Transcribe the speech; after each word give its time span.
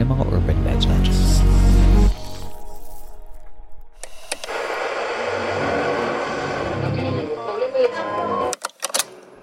ng 0.00 0.06
mga 0.06 0.22
urban 0.30 0.58
legends. 0.66 1.42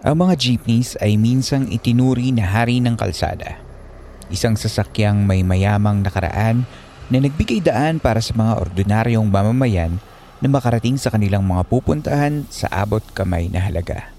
Ang 0.02 0.18
mga 0.18 0.34
jeepneys 0.34 0.98
ay 0.98 1.14
minsang 1.14 1.70
itinuri 1.70 2.34
na 2.34 2.50
hari 2.50 2.82
ng 2.82 2.98
kalsada. 2.98 3.62
Isang 4.34 4.58
sasakyang 4.58 5.30
may 5.30 5.46
mayamang 5.46 6.02
nakaraan 6.02 6.66
na 7.14 7.18
nagbigay 7.22 7.62
daan 7.62 8.02
para 8.02 8.18
sa 8.18 8.34
mga 8.34 8.66
ordinaryong 8.66 9.30
mamamayan 9.30 10.02
na 10.42 10.48
makarating 10.50 10.98
sa 10.98 11.14
kanilang 11.14 11.46
mga 11.46 11.70
pupuntahan 11.70 12.50
sa 12.50 12.66
abot 12.74 13.04
kamay 13.14 13.46
na 13.46 13.62
halaga. 13.62 14.10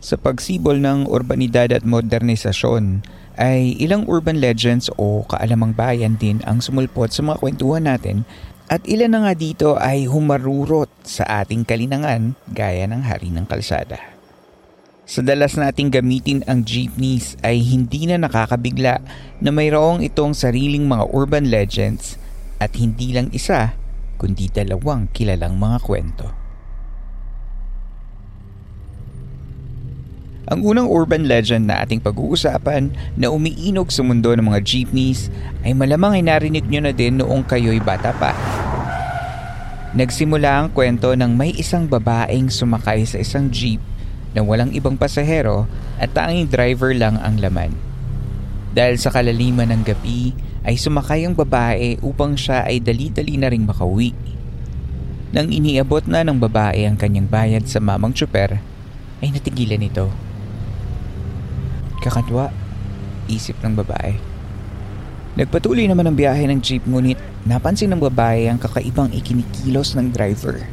Sa 0.00 0.16
pagsibol 0.16 0.80
ng 0.80 1.12
urbanidad 1.12 1.68
at 1.76 1.84
modernisasyon, 1.84 3.04
ay 3.36 3.76
ilang 3.76 4.08
urban 4.08 4.40
legends 4.40 4.88
o 4.96 5.28
kaalamang 5.28 5.76
bayan 5.76 6.16
din 6.16 6.40
ang 6.48 6.64
sumulpot 6.64 7.12
sa 7.12 7.20
mga 7.20 7.36
kwentuhan 7.36 7.84
natin 7.84 8.24
at 8.72 8.80
ilan 8.88 9.12
na 9.12 9.20
nga 9.28 9.34
dito 9.36 9.68
ay 9.76 10.08
humarurot 10.08 10.88
sa 11.04 11.44
ating 11.44 11.68
kalinangan 11.68 12.32
gaya 12.48 12.88
ng 12.88 13.04
hari 13.04 13.28
ng 13.28 13.44
kalsada. 13.44 14.00
Sa 15.04 15.20
dalas 15.20 15.58
nating 15.58 15.92
gamitin 15.92 16.40
ang 16.48 16.64
jeepneys 16.64 17.36
ay 17.44 17.60
hindi 17.60 18.08
na 18.08 18.16
nakakabigla 18.16 19.04
na 19.42 19.50
mayroong 19.52 20.00
itong 20.06 20.32
sariling 20.32 20.88
mga 20.88 21.12
urban 21.12 21.52
legends 21.52 22.16
at 22.56 22.72
hindi 22.78 23.12
lang 23.12 23.28
isa 23.36 23.76
kundi 24.16 24.48
dalawang 24.48 25.12
kilalang 25.12 25.60
mga 25.60 25.78
kwento. 25.84 26.39
Ang 30.50 30.66
unang 30.66 30.90
urban 30.90 31.30
legend 31.30 31.70
na 31.70 31.78
ating 31.86 32.02
pag-uusapan 32.02 32.90
na 33.14 33.30
umiinog 33.30 33.86
sa 33.94 34.02
mundo 34.02 34.34
ng 34.34 34.50
mga 34.50 34.66
jeepneys 34.66 35.30
ay 35.62 35.78
malamang 35.78 36.18
ay 36.18 36.26
narinig 36.26 36.66
nyo 36.66 36.82
na 36.82 36.90
din 36.90 37.22
noong 37.22 37.46
kayo'y 37.46 37.78
bata 37.78 38.10
pa. 38.18 38.34
Nagsimula 39.94 40.50
ang 40.58 40.68
kwento 40.74 41.14
ng 41.14 41.38
may 41.38 41.54
isang 41.54 41.86
babaeng 41.86 42.50
sumakay 42.50 43.06
sa 43.06 43.22
isang 43.22 43.46
jeep 43.54 43.78
na 44.34 44.42
walang 44.42 44.74
ibang 44.74 44.98
pasahero 44.98 45.70
at 46.02 46.10
tanging 46.18 46.50
driver 46.50 46.90
lang 46.98 47.14
ang 47.22 47.38
laman. 47.38 47.70
Dahil 48.74 48.98
sa 48.98 49.14
kalaliman 49.14 49.70
ng 49.70 49.86
gabi 49.86 50.34
ay 50.66 50.74
sumakay 50.74 51.30
ang 51.30 51.38
babae 51.38 52.02
upang 52.02 52.34
siya 52.34 52.66
ay 52.66 52.82
dali-dali 52.82 53.38
na 53.38 53.54
ring 53.54 53.70
makauwi. 53.70 54.10
Nang 55.30 55.46
iniabot 55.54 56.02
na 56.10 56.26
ng 56.26 56.42
babae 56.42 56.90
ang 56.90 56.98
kanyang 56.98 57.30
bayad 57.30 57.70
sa 57.70 57.78
mamang 57.78 58.10
tsuper, 58.10 58.58
ay 59.22 59.30
natigilan 59.30 59.86
ito. 59.86 60.29
Kakatwa, 62.00 62.48
isip 63.28 63.60
ng 63.60 63.76
babae. 63.76 64.16
Nagpatuloy 65.36 65.84
naman 65.84 66.08
ang 66.08 66.16
biyahe 66.16 66.48
ng 66.48 66.58
jeep 66.64 66.80
ngunit 66.88 67.20
napansin 67.44 67.92
ng 67.92 68.00
babae 68.00 68.48
ang 68.48 68.56
kakaibang 68.56 69.12
ikinikilos 69.12 69.92
ng 69.94 70.08
driver. 70.08 70.64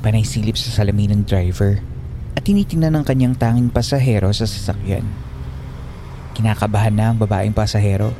Panay 0.00 0.24
silip 0.24 0.56
sa 0.56 0.72
salamin 0.72 1.12
ng 1.12 1.22
driver 1.28 1.84
at 2.32 2.42
tinitingnan 2.48 2.96
ng 2.96 3.04
kanyang 3.04 3.36
tanging 3.36 3.68
pasahero 3.68 4.32
sa 4.32 4.48
sasakyan. 4.48 5.04
Kinakabahan 6.32 6.96
na 6.96 7.12
ang 7.12 7.20
babaeng 7.20 7.52
pasahero. 7.52 8.16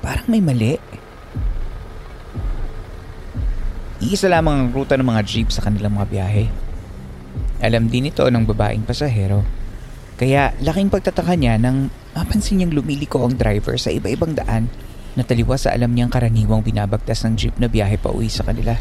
Parang 0.00 0.26
may 0.32 0.40
mali. 0.40 0.80
Iisa 4.00 4.32
lamang 4.32 4.66
ang 4.66 4.68
ruta 4.72 4.96
ng 4.96 5.06
mga 5.06 5.22
jeep 5.28 5.48
sa 5.52 5.60
kanilang 5.60 5.92
mga 5.92 6.08
biyahe. 6.08 6.44
Alam 7.62 7.86
din 7.92 8.10
ito 8.10 8.24
ng 8.26 8.44
babaeng 8.48 8.82
pasahero 8.82 9.61
kaya 10.22 10.54
laking 10.62 10.86
pagtataka 10.86 11.34
niya 11.34 11.58
nang 11.58 11.90
mapansin 12.14 12.62
niyang 12.62 12.78
lumiliko 12.78 13.26
ang 13.26 13.34
driver 13.34 13.74
sa 13.74 13.90
iba-ibang 13.90 14.38
daan 14.38 14.70
na 15.18 15.26
taliwas 15.26 15.66
sa 15.66 15.74
alam 15.74 15.90
niyang 15.90 16.14
karaniwang 16.14 16.62
binabagtas 16.62 17.26
ng 17.26 17.34
jeep 17.34 17.54
na 17.58 17.66
biyahe 17.66 17.98
pa 17.98 18.14
uwi 18.14 18.30
sa 18.30 18.46
kanila. 18.46 18.78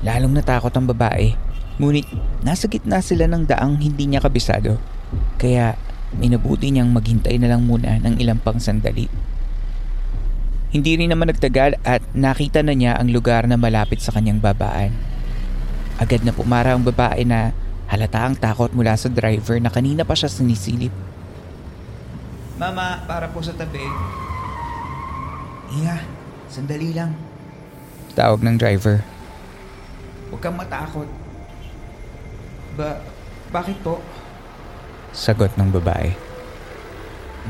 Lalong 0.00 0.40
natakot 0.40 0.72
ang 0.72 0.88
babae, 0.88 1.36
ngunit 1.76 2.08
nasa 2.40 2.64
gitna 2.64 3.04
sila 3.04 3.28
ng 3.28 3.44
daang 3.44 3.76
hindi 3.76 4.08
niya 4.08 4.24
kabisado. 4.24 4.80
Kaya 5.36 5.76
minabuti 6.16 6.72
niyang 6.72 6.96
maghintay 6.96 7.36
na 7.36 7.52
lang 7.52 7.68
muna 7.68 8.00
ng 8.00 8.16
ilang 8.24 8.40
pang 8.40 8.56
sandali. 8.56 9.04
Hindi 10.72 10.96
rin 10.96 11.12
naman 11.12 11.28
nagtagal 11.28 11.76
at 11.84 12.00
nakita 12.16 12.64
na 12.64 12.72
niya 12.72 12.96
ang 12.96 13.12
lugar 13.12 13.44
na 13.44 13.60
malapit 13.60 14.00
sa 14.00 14.16
kanyang 14.16 14.40
babaan. 14.40 14.96
Agad 16.00 16.24
na 16.24 16.32
pumara 16.32 16.72
ang 16.72 16.88
babae 16.88 17.28
na 17.28 17.52
Halata 17.90 18.22
ang 18.22 18.38
takot 18.38 18.70
mula 18.70 18.94
sa 18.94 19.10
driver 19.10 19.58
na 19.58 19.66
kanina 19.66 20.06
pa 20.06 20.14
siya 20.14 20.30
sinisilip. 20.30 20.94
Mama, 22.54 23.02
para 23.02 23.26
po 23.26 23.42
sa 23.42 23.50
tabi. 23.50 23.82
Iya, 25.74 25.98
sandali 26.46 26.94
lang. 26.94 27.18
Tawag 28.14 28.46
ng 28.46 28.54
driver. 28.54 29.02
Huwag 30.30 30.38
kang 30.38 30.54
matakot. 30.54 31.10
Ba, 32.78 33.02
bakit 33.50 33.74
po? 33.82 33.98
Sagot 35.10 35.50
ng 35.58 35.74
babae. 35.74 36.14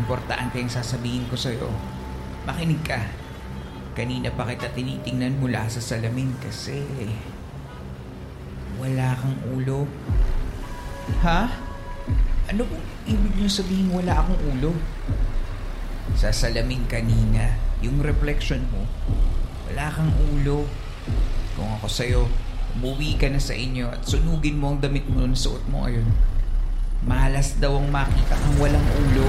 Importante 0.00 0.56
yung 0.56 0.72
sasabihin 0.72 1.28
ko 1.28 1.36
sa'yo. 1.36 1.68
Makinig 2.48 2.80
ka. 2.80 3.04
Kanina 3.92 4.32
pa 4.32 4.48
kita 4.48 4.72
tinitingnan 4.72 5.36
mula 5.36 5.68
sa 5.68 5.84
salamin 5.84 6.32
kasi 6.40 6.80
wala 8.80 9.12
kang 9.12 9.36
ulo. 9.52 9.84
Ha? 11.22 11.50
Ano 12.50 12.62
kung 12.66 12.84
ibig 13.06 13.34
niyo 13.38 13.50
sabihin 13.50 13.90
wala 13.90 14.22
akong 14.22 14.40
ulo? 14.54 14.72
Sa 16.18 16.34
salamin 16.34 16.86
kanina, 16.90 17.54
yung 17.82 18.02
reflection 18.02 18.62
mo, 18.70 18.86
wala 19.70 19.86
kang 19.94 20.10
ulo. 20.34 20.66
Kung 21.54 21.70
ako 21.78 21.86
sa'yo, 21.86 22.22
umuwi 22.78 23.18
ka 23.18 23.30
na 23.30 23.42
sa 23.42 23.54
inyo 23.54 23.90
at 23.90 24.06
sunugin 24.06 24.58
mo 24.58 24.74
ang 24.74 24.78
damit 24.82 25.06
mo 25.06 25.22
na 25.26 25.34
suot 25.34 25.62
mo 25.70 25.86
ngayon. 25.86 26.06
Malas 27.06 27.56
daw 27.56 27.78
ang 27.78 27.88
makita 27.88 28.34
kang 28.34 28.56
walang 28.60 28.86
ulo. 29.08 29.28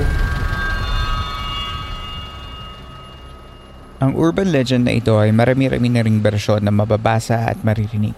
Ang 4.01 4.18
urban 4.18 4.50
legend 4.50 4.89
na 4.89 4.98
ito 4.98 5.13
ay 5.22 5.30
marami-rami 5.30 5.86
na 5.94 6.01
ring 6.01 6.18
bersyon 6.25 6.66
na 6.66 6.74
mababasa 6.74 7.45
at 7.45 7.62
maririnig. 7.62 8.18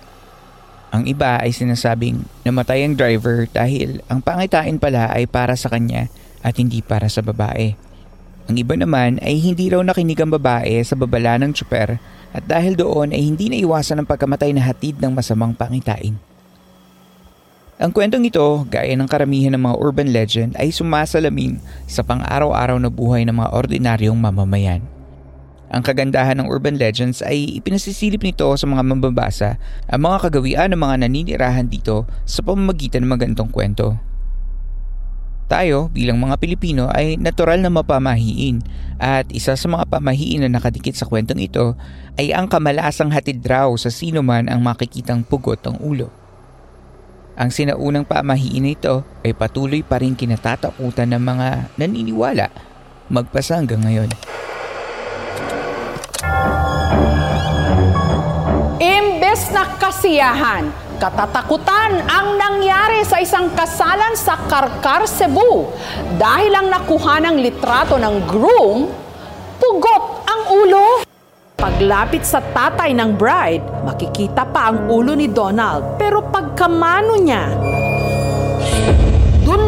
Ang 0.93 1.09
iba 1.09 1.41
ay 1.41 1.49
sinasabing 1.49 2.21
namatay 2.45 2.85
ang 2.85 2.93
driver 2.93 3.49
dahil 3.49 4.05
ang 4.13 4.21
pangitain 4.21 4.77
pala 4.77 5.09
ay 5.09 5.25
para 5.25 5.57
sa 5.57 5.73
kanya 5.73 6.05
at 6.45 6.53
hindi 6.61 6.85
para 6.85 7.09
sa 7.09 7.25
babae. 7.25 7.73
Ang 8.45 8.61
iba 8.61 8.77
naman 8.77 9.17
ay 9.25 9.41
hindi 9.41 9.73
raw 9.73 9.81
nakinig 9.81 10.21
ang 10.21 10.29
babae 10.29 10.85
sa 10.85 10.93
babala 10.93 11.41
ng 11.41 11.49
tsuper 11.49 11.97
at 12.29 12.45
dahil 12.45 12.77
doon 12.77 13.09
ay 13.09 13.25
hindi 13.25 13.49
naiwasan 13.49 14.05
ang 14.05 14.07
pagkamatay 14.07 14.53
na 14.53 14.61
hatid 14.61 15.01
ng 15.01 15.17
masamang 15.17 15.57
pangitain. 15.57 16.13
Ang 17.81 17.89
kwentong 17.89 18.29
ito, 18.29 18.61
gaya 18.69 18.93
ng 18.93 19.09
karamihan 19.09 19.57
ng 19.57 19.65
mga 19.65 19.79
urban 19.81 20.13
legend, 20.13 20.53
ay 20.61 20.69
sumasalamin 20.69 21.57
sa 21.89 22.05
pang-araw-araw 22.05 22.77
na 22.77 22.93
buhay 22.93 23.25
ng 23.25 23.33
mga 23.33 23.49
ordinaryong 23.49 24.19
mamamayan. 24.21 24.92
Ang 25.73 25.81
kagandahan 25.81 26.37
ng 26.37 26.53
urban 26.53 26.77
legends 26.77 27.25
ay 27.25 27.57
ipinasisilip 27.57 28.21
nito 28.21 28.45
sa 28.53 28.69
mga 28.69 28.85
mambabasa 28.85 29.57
ang 29.89 30.05
mga 30.05 30.29
kagawian 30.29 30.69
ng 30.69 30.77
mga 30.77 30.95
naninirahan 31.01 31.65
dito 31.65 32.05
sa 32.29 32.45
pamamagitan 32.45 33.01
ng 33.01 33.09
magandang 33.09 33.49
kwento. 33.49 33.97
Tayo 35.49 35.89
bilang 35.89 36.21
mga 36.21 36.37
Pilipino 36.37 36.93
ay 36.93 37.17
natural 37.17 37.57
na 37.57 37.73
mapamahiin 37.73 38.61
at 39.01 39.25
isa 39.33 39.57
sa 39.57 39.65
mga 39.65 39.89
pamahiin 39.89 40.45
na 40.45 40.49
nakadikit 40.53 40.93
sa 40.93 41.09
kwentong 41.09 41.41
ito 41.41 41.73
ay 42.21 42.37
ang 42.37 42.45
kamalasang 42.45 43.09
hatid 43.09 43.41
raw 43.41 43.73
sa 43.73 43.89
sino 43.89 44.21
man 44.21 44.53
ang 44.53 44.61
makikitang 44.61 45.25
pugot 45.25 45.57
ng 45.65 45.81
ulo. 45.81 46.13
Ang 47.33 47.49
sinaunang 47.49 48.05
pamahiin 48.05 48.61
nito 48.61 49.01
ay 49.25 49.33
patuloy 49.33 49.81
pa 49.81 49.97
rin 49.97 50.13
kinatatakutan 50.13 51.17
ng 51.17 51.23
mga 51.25 51.47
naniniwala 51.81 52.53
magpasa 53.09 53.57
hanggang 53.57 53.81
ngayon. 53.81 54.13
Imbes 58.83 59.49
na 59.55 59.63
kasiyahan, 59.79 60.67
katatakutan 60.99 62.03
ang 62.07 62.35
nangyari 62.35 63.03
sa 63.07 63.19
isang 63.23 63.51
kasalan 63.55 64.15
sa 64.15 64.35
Karkar, 64.47 65.07
Cebu 65.07 65.71
dahil 66.19 66.51
ang 66.53 66.67
nakuha 66.67 67.23
ng 67.23 67.37
litrato 67.39 67.95
ng 67.95 68.15
groom, 68.27 68.91
pugot 69.57 70.03
ang 70.27 70.41
ulo. 70.51 70.87
Paglapit 71.55 72.27
sa 72.27 72.43
tatay 72.43 72.91
ng 72.91 73.15
bride, 73.15 73.63
makikita 73.87 74.43
pa 74.43 74.67
ang 74.67 74.91
ulo 74.91 75.15
ni 75.15 75.31
Donald. 75.31 75.95
Pero 75.95 76.19
pagkamano 76.27 77.15
niya, 77.15 77.72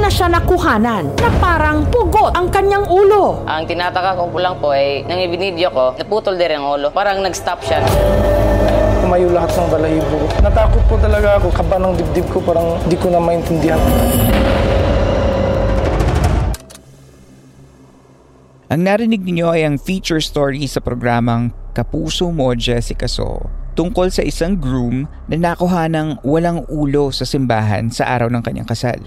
na 0.05 0.13
siya 0.13 0.29
nakuhanan 0.29 1.09
na 1.17 1.29
parang 1.41 1.81
pugot 1.89 2.29
ang 2.37 2.45
kanyang 2.53 2.85
ulo. 2.85 3.41
Ang 3.49 3.65
tinataka 3.65 4.13
ko 4.13 4.29
po 4.29 4.37
lang 4.37 4.53
po 4.61 4.69
ay, 4.69 5.01
nang 5.09 5.17
ibinidyo 5.17 5.73
ko, 5.73 5.97
naputol 5.97 6.37
din 6.37 6.53
ang 6.53 6.77
ulo. 6.77 6.93
Parang 6.93 7.25
nag-stop 7.25 7.57
siya. 7.65 7.81
Tumayo 9.01 9.33
lahat 9.33 9.49
ng 9.57 9.65
balahibo 9.65 10.05
ko. 10.21 10.27
Natakot 10.45 10.83
po 10.85 11.01
talaga 11.01 11.41
ako. 11.41 11.49
Kaba 11.49 11.81
ng 11.81 11.97
dibdib 11.97 12.29
ko 12.29 12.37
parang 12.37 12.77
di 12.85 12.93
ko 13.01 13.09
na 13.09 13.17
maintindihan. 13.17 13.81
Ang 18.69 18.81
narinig 18.85 19.25
ninyo 19.25 19.57
ay 19.57 19.65
ang 19.65 19.81
feature 19.81 20.21
story 20.21 20.69
sa 20.69 20.85
programang 20.85 21.49
Kapuso 21.73 22.29
Mo 22.29 22.53
Jessica 22.53 23.09
So 23.09 23.49
tungkol 23.73 24.13
sa 24.13 24.21
isang 24.21 24.53
groom 24.53 25.09
na 25.25 25.49
nakuha 25.49 25.89
ng 25.89 26.21
walang 26.21 26.61
ulo 26.69 27.09
sa 27.09 27.25
simbahan 27.25 27.89
sa 27.89 28.05
araw 28.13 28.29
ng 28.29 28.45
kanyang 28.45 28.69
kasal. 28.69 29.01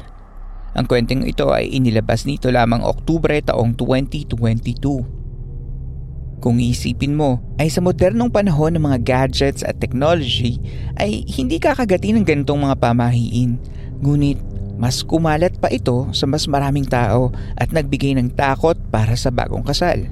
Ang 0.78 0.86
kwenteng 0.86 1.26
ito 1.26 1.50
ay 1.50 1.74
inilabas 1.74 2.22
nito 2.22 2.54
lamang 2.54 2.86
Oktubre 2.86 3.34
taong 3.42 3.74
2022. 3.74 6.38
Kung 6.38 6.62
iisipin 6.62 7.18
mo 7.18 7.42
ay 7.58 7.66
sa 7.66 7.82
modernong 7.82 8.30
panahon 8.30 8.78
ng 8.78 8.86
mga 8.86 8.98
gadgets 9.02 9.66
at 9.66 9.82
technology 9.82 10.62
ay 10.94 11.26
hindi 11.34 11.58
kakagati 11.58 12.14
ng 12.14 12.22
ganitong 12.22 12.62
mga 12.62 12.78
pamahiin. 12.78 13.58
Ngunit 13.98 14.38
mas 14.78 15.02
kumalat 15.02 15.58
pa 15.58 15.66
ito 15.66 16.14
sa 16.14 16.30
mas 16.30 16.46
maraming 16.46 16.86
tao 16.86 17.34
at 17.58 17.74
nagbigay 17.74 18.14
ng 18.14 18.38
takot 18.38 18.78
para 18.94 19.18
sa 19.18 19.34
bagong 19.34 19.66
kasal. 19.66 20.06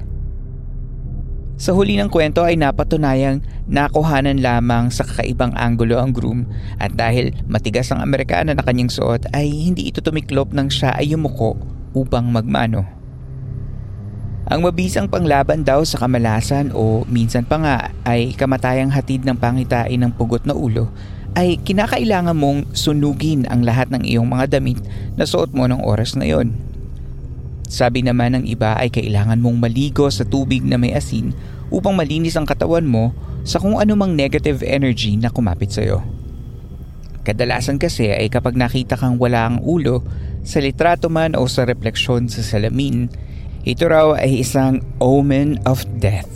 Sa 1.57 1.73
huli 1.73 1.97
ng 1.97 2.13
kwento 2.13 2.45
ay 2.45 2.53
napatunayang 2.53 3.41
nakuhanan 3.65 4.37
lamang 4.45 4.93
sa 4.93 5.01
kakaibang 5.01 5.57
anggulo 5.57 5.97
ang 5.97 6.13
groom 6.13 6.45
at 6.77 6.93
dahil 6.93 7.33
matigas 7.49 7.89
ang 7.89 7.97
Amerikana 8.05 8.53
na 8.53 8.61
kanyang 8.61 8.93
suot 8.93 9.25
ay 9.33 9.49
hindi 9.49 9.89
ito 9.89 9.97
tumiklop 10.05 10.53
nang 10.53 10.69
siya 10.69 10.93
ay 10.93 11.17
yumuko 11.17 11.57
upang 11.97 12.29
magmano. 12.29 12.85
Ang 14.47 14.69
mabisang 14.69 15.09
panglaban 15.09 15.65
daw 15.65 15.81
sa 15.81 15.97
kamalasan 15.97 16.71
o 16.77 17.03
minsan 17.09 17.41
pa 17.41 17.57
nga 17.57 17.77
ay 18.05 18.37
kamatayang 18.37 18.93
hatid 18.93 19.25
ng 19.25 19.35
pangitain 19.35 19.97
ng 19.97 20.13
pugot 20.13 20.45
na 20.45 20.53
ulo 20.53 20.93
ay 21.33 21.57
kinakailangan 21.57 22.37
mong 22.37 22.69
sunugin 22.77 23.49
ang 23.49 23.65
lahat 23.65 23.89
ng 23.89 24.05
iyong 24.05 24.29
mga 24.29 24.61
damit 24.61 24.77
na 25.17 25.25
suot 25.25 25.57
mo 25.57 25.65
ng 25.65 25.81
oras 25.81 26.13
na 26.13 26.29
yon. 26.29 26.66
Sabi 27.67 27.99
naman 27.99 28.31
ng 28.31 28.47
iba 28.47 28.79
ay 28.79 28.87
kailangan 28.87 29.43
mong 29.43 29.59
maligo 29.59 30.07
sa 30.07 30.23
tubig 30.23 30.63
na 30.63 30.79
may 30.79 30.95
asin 30.95 31.35
upang 31.67 31.99
malinis 31.99 32.39
ang 32.39 32.47
katawan 32.47 32.87
mo 32.87 33.11
sa 33.43 33.59
kung 33.59 33.75
anumang 33.75 34.15
negative 34.15 34.63
energy 34.63 35.19
na 35.19 35.27
kumapit 35.27 35.75
sa 35.75 35.83
iyo. 35.83 35.99
Kadalasan 37.27 37.75
kasi 37.75 38.07
ay 38.07 38.31
kapag 38.31 38.55
nakita 38.55 38.95
kang 38.95 39.19
wala 39.19 39.51
ang 39.51 39.59
ulo, 39.59 39.99
sa 40.47 40.63
litrato 40.63 41.11
man 41.11 41.35
o 41.35 41.43
sa 41.51 41.67
refleksyon 41.67 42.31
sa 42.31 42.39
salamin, 42.39 43.11
ito 43.67 43.83
raw 43.83 44.15
ay 44.15 44.47
isang 44.47 44.79
omen 45.03 45.59
of 45.67 45.83
death. 45.99 46.31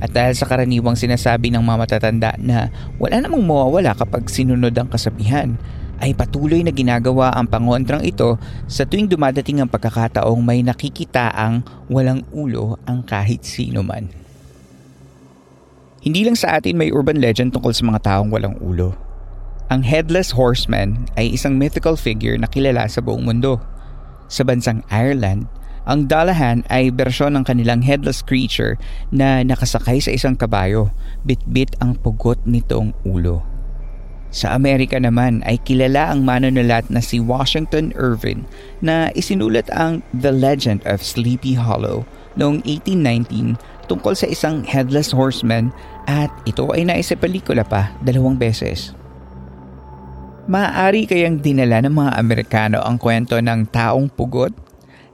At 0.00 0.16
dahil 0.16 0.32
sa 0.32 0.48
karaniwang 0.48 0.96
sinasabi 0.96 1.52
ng 1.52 1.60
mga 1.60 1.76
matatanda 1.76 2.32
na 2.40 2.72
wala 2.96 3.20
namang 3.20 3.44
mawawala 3.44 3.92
kapag 3.92 4.32
sinunod 4.32 4.72
ang 4.72 4.88
kasabihan, 4.88 5.60
ay 5.98 6.14
patuloy 6.14 6.62
na 6.62 6.70
ginagawa 6.74 7.34
ang 7.34 7.46
pangontrang 7.50 8.02
ito 8.02 8.38
sa 8.70 8.86
tuwing 8.86 9.10
dumadating 9.10 9.62
ang 9.62 9.70
pagkakataong 9.70 10.42
may 10.42 10.62
nakikita 10.62 11.30
ang 11.34 11.66
walang 11.90 12.22
ulo 12.30 12.78
ang 12.86 13.02
kahit 13.02 13.42
sino 13.42 13.82
man. 13.82 14.10
Hindi 15.98 16.22
lang 16.22 16.38
sa 16.38 16.56
atin 16.56 16.78
may 16.78 16.94
urban 16.94 17.18
legend 17.18 17.50
tungkol 17.50 17.74
sa 17.74 17.82
mga 17.82 18.00
taong 18.06 18.30
walang 18.30 18.54
ulo. 18.62 18.94
Ang 19.68 19.84
Headless 19.84 20.32
Horseman 20.32 21.10
ay 21.18 21.34
isang 21.36 21.58
mythical 21.58 21.98
figure 21.98 22.38
na 22.38 22.48
kilala 22.48 22.88
sa 22.88 23.02
buong 23.04 23.26
mundo. 23.26 23.60
Sa 24.30 24.46
bansang 24.46 24.80
Ireland, 24.88 25.50
ang 25.88 26.04
Dalahan 26.04 26.68
ay 26.68 26.92
bersyon 26.92 27.32
ng 27.32 27.48
kanilang 27.48 27.80
headless 27.80 28.20
creature 28.20 28.76
na 29.08 29.40
nakasakay 29.40 30.04
sa 30.04 30.12
isang 30.12 30.36
kabayo, 30.36 30.92
bit-bit 31.24 31.72
ang 31.80 31.96
pugot 31.96 32.36
nitong 32.44 32.92
ulo. 33.08 33.47
Sa 34.28 34.52
Amerika 34.52 35.00
naman 35.00 35.40
ay 35.48 35.56
kilala 35.64 36.12
ang 36.12 36.20
manunulat 36.20 36.92
na 36.92 37.00
si 37.00 37.16
Washington 37.16 37.96
Irving 37.96 38.44
na 38.84 39.08
isinulat 39.16 39.72
ang 39.72 40.04
The 40.12 40.28
Legend 40.28 40.84
of 40.84 41.00
Sleepy 41.00 41.56
Hollow 41.56 42.04
noong 42.36 42.60
1819 42.68 43.56
tungkol 43.88 44.12
sa 44.12 44.28
isang 44.28 44.60
headless 44.68 45.08
horseman 45.16 45.72
at 46.04 46.28
ito 46.44 46.68
ay 46.76 46.84
naisapelikula 46.84 47.64
pa 47.64 47.96
dalawang 48.04 48.36
beses. 48.36 48.92
Maaari 50.48 51.08
kayang 51.08 51.40
dinala 51.40 51.84
ng 51.84 51.92
mga 51.92 52.12
Amerikano 52.16 52.80
ang 52.84 53.00
kwento 53.00 53.36
ng 53.40 53.68
taong 53.68 54.12
pugot 54.12 54.52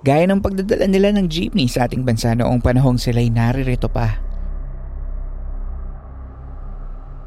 gaya 0.04 0.26
ng 0.26 0.42
pagdadala 0.42 0.90
nila 0.90 1.14
ng 1.14 1.26
jeepney 1.26 1.70
sa 1.70 1.86
ating 1.86 2.02
bansa 2.02 2.34
noong 2.34 2.60
panahong 2.60 2.98
sila'y 2.98 3.30
naririto 3.30 3.86
pa. 3.88 4.20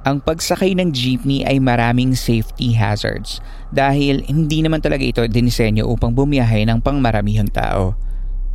Ang 0.07 0.23
pagsakay 0.23 0.71
ng 0.71 0.95
jeepney 0.95 1.43
ay 1.43 1.59
maraming 1.59 2.15
safety 2.15 2.71
hazards 2.79 3.43
dahil 3.75 4.23
hindi 4.23 4.63
naman 4.63 4.79
talaga 4.79 5.03
ito 5.03 5.19
dinisenyo 5.19 5.83
upang 5.83 6.15
bumiyahe 6.15 6.63
ng 6.63 6.79
pangmaramihang 6.79 7.51
tao. 7.51 7.91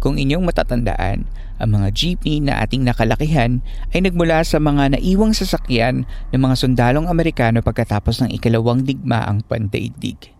Kung 0.00 0.16
inyong 0.16 0.48
matatandaan, 0.48 1.28
ang 1.60 1.68
mga 1.68 1.92
jeepney 1.92 2.40
na 2.40 2.64
ating 2.64 2.88
nakalakihan 2.88 3.60
ay 3.92 4.00
nagmula 4.00 4.40
sa 4.48 4.56
mga 4.56 4.96
naiwang 4.96 5.36
sasakyan 5.36 6.08
ng 6.32 6.40
mga 6.40 6.56
sundalong 6.56 7.04
Amerikano 7.04 7.60
pagkatapos 7.60 8.24
ng 8.24 8.32
ikalawang 8.32 8.88
digmaang 8.88 9.44
pandaigdig. 9.44 10.32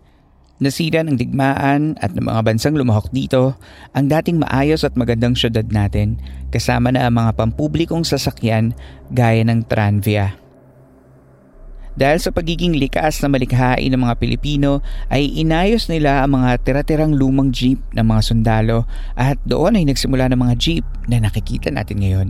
Nasira 0.57 1.05
ng 1.05 1.13
digmaan 1.13 1.93
at 2.01 2.17
ng 2.17 2.25
mga 2.25 2.41
bansang 2.41 2.73
lumahok 2.73 3.13
dito 3.13 3.53
ang 3.93 4.09
dating 4.09 4.41
maayos 4.41 4.81
at 4.81 4.97
magandang 4.97 5.37
syudad 5.37 5.69
natin 5.69 6.17
kasama 6.49 6.89
na 6.89 7.05
ang 7.05 7.21
mga 7.21 7.37
pampublikong 7.37 8.01
sasakyan 8.01 8.73
gaya 9.13 9.45
ng 9.45 9.61
Tranvia. 9.69 10.42
Dahil 11.93 12.17
sa 12.17 12.33
pagiging 12.33 12.73
likas 12.73 13.21
na 13.21 13.29
malikhain 13.29 13.93
ng 13.93 14.01
mga 14.01 14.17
Pilipino 14.17 14.81
ay 15.13 15.29
inayos 15.29 15.85
nila 15.85 16.25
ang 16.25 16.41
mga 16.41 16.57
tira-tirang 16.65 17.13
lumang 17.13 17.53
jeep 17.53 17.77
ng 17.93 18.01
mga 18.01 18.21
sundalo 18.33 18.89
at 19.13 19.37
doon 19.45 19.77
ay 19.77 19.85
nagsimula 19.85 20.25
ng 20.33 20.39
mga 20.41 20.55
jeep 20.57 20.85
na 21.05 21.21
nakikita 21.21 21.69
natin 21.69 22.01
ngayon. 22.01 22.29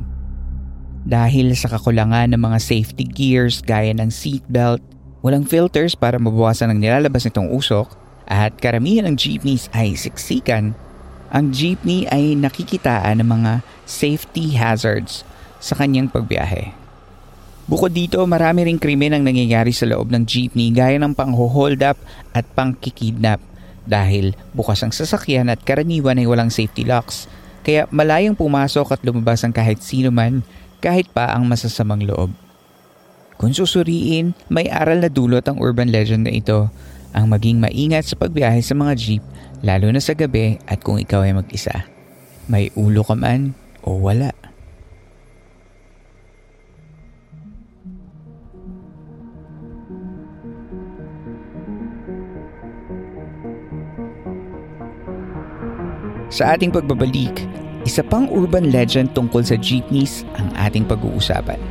Dahil 1.07 1.55
sa 1.55 1.71
kakulangan 1.71 2.35
ng 2.35 2.41
mga 2.43 2.59
safety 2.59 3.07
gears 3.07 3.63
gaya 3.63 3.95
ng 3.95 4.11
seatbelt, 4.11 4.83
walang 5.23 5.47
filters 5.47 5.95
para 5.95 6.19
mabawasan 6.19 6.71
ang 6.71 6.79
nilalabas 6.83 7.23
nitong 7.23 7.47
usok 7.55 7.95
at 8.27 8.55
karamihan 8.59 9.07
ng 9.07 9.15
jeepneys 9.15 9.71
ay 9.71 9.95
siksikan, 9.95 10.75
ang 11.31 11.55
jeepney 11.55 12.03
ay 12.11 12.35
nakikitaan 12.35 13.23
ng 13.23 13.27
mga 13.31 13.51
safety 13.87 14.59
hazards 14.59 15.23
sa 15.63 15.75
kanyang 15.79 16.11
pagbiyahe. 16.11 16.82
Bukod 17.63 17.95
dito, 17.95 18.19
marami 18.27 18.67
ring 18.67 18.75
krimen 18.75 19.15
ang 19.15 19.23
nangyayari 19.23 19.71
sa 19.71 19.87
loob 19.87 20.11
ng 20.11 20.27
jeepney 20.27 20.75
gaya 20.75 20.99
ng 20.99 21.15
pang-hold 21.15 21.79
up 21.79 21.95
at 22.35 22.43
pang-kidnap 22.51 23.39
dahil 23.87 24.35
bukas 24.51 24.83
ang 24.83 24.91
sasakyan 24.91 25.47
at 25.47 25.63
karaniwan 25.63 26.19
ay 26.19 26.27
walang 26.27 26.51
safety 26.51 26.83
locks 26.83 27.27
kaya 27.63 27.87
malayang 27.91 28.35
pumasok 28.35 28.95
at 28.95 29.03
lumabas 29.07 29.43
ang 29.47 29.55
kahit 29.55 29.79
sino 29.79 30.11
man 30.11 30.43
kahit 30.83 31.07
pa 31.15 31.31
ang 31.31 31.47
masasamang 31.47 32.03
loob. 32.03 32.35
Kung 33.39 33.55
susuriin, 33.55 34.35
may 34.51 34.67
aral 34.67 34.99
na 34.99 35.07
dulot 35.07 35.47
ang 35.47 35.59
urban 35.63 35.87
legend 35.87 36.27
na 36.27 36.35
ito 36.35 36.67
ang 37.15 37.31
maging 37.31 37.63
maingat 37.63 38.03
sa 38.03 38.19
pagbiyahe 38.19 38.59
sa 38.59 38.75
mga 38.75 38.93
jeep 38.99 39.23
lalo 39.63 39.87
na 39.87 40.03
sa 40.03 40.11
gabi 40.11 40.59
at 40.67 40.83
kung 40.83 40.99
ikaw 40.99 41.23
ay 41.23 41.31
mag-isa. 41.31 41.87
May 42.51 42.75
ulo 42.75 43.07
ka 43.07 43.15
man 43.15 43.55
o 43.87 43.95
wala. 44.03 44.35
Sa 56.33 56.57
ating 56.57 56.73
pagbabalik, 56.73 57.45
isa 57.85 58.01
pang 58.01 58.25
urban 58.33 58.73
legend 58.73 59.13
tungkol 59.13 59.45
sa 59.45 59.53
jeepneys 59.53 60.25
ang 60.33 60.49
ating 60.57 60.81
pag-uusapan. 60.81 61.61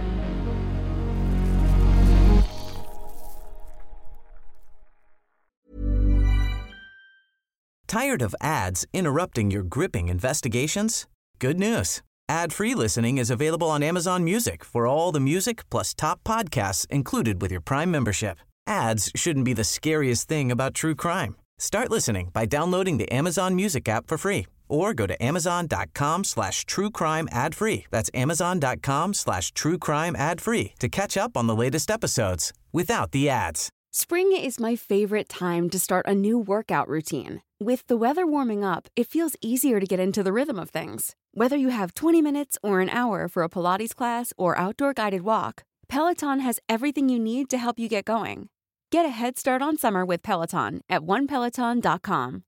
Tired 7.90 8.23
of 8.23 8.38
ads 8.38 8.87
interrupting 8.95 9.50
your 9.50 9.66
gripping 9.66 10.07
investigations? 10.07 11.11
Good 11.42 11.59
news. 11.59 11.99
Ad-free 12.31 12.78
listening 12.78 13.19
is 13.19 13.35
available 13.35 13.66
on 13.66 13.83
Amazon 13.83 14.23
Music 14.23 14.62
for 14.62 14.87
all 14.87 15.11
the 15.11 15.19
music 15.21 15.66
plus 15.75 15.90
top 15.90 16.23
podcasts 16.23 16.87
included 16.87 17.42
with 17.42 17.50
your 17.50 17.61
Prime 17.61 17.90
membership. 17.90 18.38
Ads 18.71 19.11
shouldn't 19.19 19.45
be 19.45 19.59
the 19.59 19.66
scariest 19.66 20.31
thing 20.31 20.54
about 20.54 20.73
true 20.73 20.95
crime. 20.95 21.35
Start 21.62 21.92
listening 21.92 22.31
by 22.33 22.45
downloading 22.45 22.99
the 22.99 23.09
Amazon 23.12 23.54
Music 23.54 23.88
app 23.88 24.09
for 24.09 24.19
free 24.19 24.47
or 24.69 24.92
go 24.92 25.07
to 25.07 25.23
amazon.com 25.23 26.25
slash 26.25 26.64
true 26.64 26.90
crime 26.90 27.28
ad 27.31 27.54
free. 27.54 27.87
That's 27.92 28.11
amazon.com 28.14 29.14
slash 29.14 29.52
true 29.52 29.78
crime 29.78 30.16
ad 30.16 30.40
free 30.40 30.73
to 30.81 30.88
catch 30.88 31.16
up 31.16 31.37
on 31.37 31.47
the 31.47 31.54
latest 31.54 31.88
episodes 31.88 32.52
without 32.73 33.12
the 33.12 33.28
ads. 33.28 33.71
Spring 33.92 34.33
is 34.33 34.59
my 34.59 34.75
favorite 34.75 35.28
time 35.28 35.71
to 35.71 35.78
start 35.78 36.04
a 36.09 36.16
new 36.16 36.37
workout 36.37 36.88
routine. 36.88 37.42
With 37.61 37.87
the 37.87 37.97
weather 37.97 38.26
warming 38.26 38.64
up, 38.64 38.88
it 38.97 39.07
feels 39.07 39.37
easier 39.40 39.78
to 39.78 39.87
get 39.87 40.00
into 40.00 40.25
the 40.25 40.33
rhythm 40.33 40.59
of 40.59 40.71
things. 40.71 41.14
Whether 41.31 41.57
you 41.57 41.69
have 41.69 41.95
20 41.95 42.21
minutes 42.21 42.59
or 42.64 42.81
an 42.81 42.90
hour 42.90 43.28
for 43.28 43.45
a 43.45 43.49
Pilates 43.49 43.95
class 43.95 44.33
or 44.37 44.59
outdoor 44.59 44.95
guided 44.95 45.23
walk, 45.23 45.62
Peloton 45.88 46.40
has 46.40 46.59
everything 46.69 47.09
you 47.09 47.21
need 47.21 47.49
to 47.50 47.59
help 47.59 47.78
you 47.78 47.88
get 47.88 48.04
going. 48.04 48.49
Get 48.93 49.09
a 49.09 49.15
head 49.17 49.41
start 49.41 49.65
on 49.65 49.81
summer 49.81 50.05
with 50.05 50.21
Peloton 50.21 50.85
at 50.85 51.01
onepeloton.com. 51.01 52.45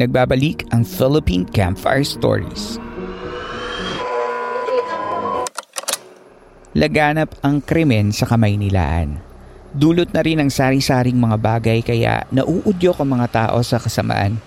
Nagbabalik 0.00 0.64
ang 0.72 0.80
Philippine 0.80 1.44
Campfire 1.44 2.08
Stories. 2.08 2.80
Laganap 6.72 7.36
ang 7.44 7.60
krimen 7.60 8.16
sa 8.16 8.24
kamay 8.24 8.56
nilaan. 8.56 9.20
Dulot 9.76 10.08
na 10.16 10.24
rin 10.24 10.40
ang 10.40 10.48
sari-saring 10.48 11.20
mga 11.20 11.36
bagay 11.36 11.84
kaya 11.84 12.24
nauudyok 12.32 13.04
ang 13.04 13.12
mga 13.12 13.28
tao 13.28 13.60
sa 13.60 13.76
kasamaan. 13.76 14.40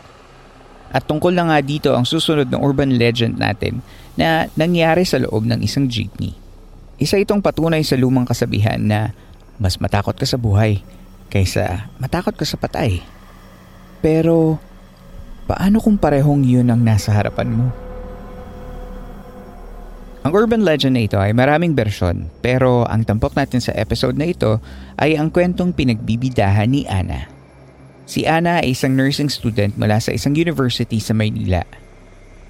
At 0.90 1.06
tungkol 1.06 1.38
na 1.38 1.54
nga 1.54 1.62
dito 1.62 1.94
ang 1.94 2.02
susunod 2.02 2.50
ng 2.50 2.58
urban 2.58 2.98
legend 2.98 3.38
natin 3.38 3.86
na 4.20 4.48
nangyari 4.54 5.04
sa 5.04 5.18
loob 5.22 5.46
ng 5.46 5.62
isang 5.66 5.90
jeepney. 5.90 6.38
Isa 7.02 7.18
itong 7.18 7.42
patunay 7.42 7.82
sa 7.82 7.98
lumang 7.98 8.30
kasabihan 8.30 8.80
na 8.80 9.12
mas 9.58 9.78
matakot 9.82 10.14
ka 10.14 10.26
sa 10.26 10.38
buhay 10.38 10.82
kaysa 11.34 11.90
matakot 11.98 12.38
ka 12.38 12.46
sa 12.46 12.58
patay. 12.58 13.02
Pero 14.04 14.62
paano 15.50 15.82
kung 15.82 15.98
parehong 15.98 16.46
yun 16.46 16.70
ang 16.70 16.82
nasa 16.86 17.10
harapan 17.16 17.50
mo? 17.50 17.68
Ang 20.24 20.32
urban 20.32 20.64
legend 20.64 20.96
na 20.96 21.04
ito 21.04 21.20
ay 21.20 21.36
maraming 21.36 21.76
bersyon 21.76 22.32
pero 22.40 22.88
ang 22.88 23.04
tampok 23.04 23.36
natin 23.36 23.60
sa 23.60 23.76
episode 23.76 24.16
na 24.16 24.32
ito 24.32 24.64
ay 24.96 25.20
ang 25.20 25.28
kwentong 25.28 25.76
pinagbibidahan 25.76 26.72
ni 26.72 26.88
Ana. 26.88 27.28
Si 28.08 28.24
Ana 28.24 28.64
ay 28.64 28.72
isang 28.72 28.96
nursing 28.96 29.28
student 29.28 29.76
mula 29.76 30.00
sa 30.00 30.16
isang 30.16 30.32
university 30.32 31.04
sa 31.04 31.12
Maynila. 31.12 31.83